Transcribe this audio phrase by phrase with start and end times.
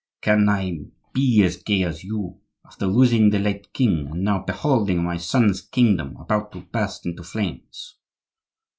[0.23, 0.79] "Can I
[1.13, 5.61] be as gay as you, after losing the late king, and now beholding my son's
[5.61, 7.97] kingdom about to burst into flames?"